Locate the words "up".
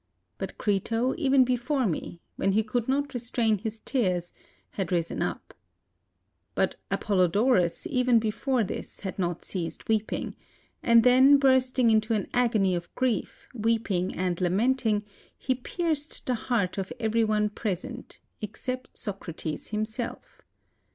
5.21-5.53